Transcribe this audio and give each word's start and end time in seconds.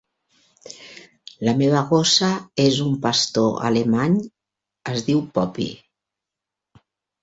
La 1.47 1.53
meva 1.59 1.83
gossa 1.91 2.31
és 2.65 2.81
un 2.87 2.97
pastor 3.05 3.63
alemany, 3.71 4.19
es 4.97 5.09
diu 5.13 5.27
"Poppy". 5.41 5.73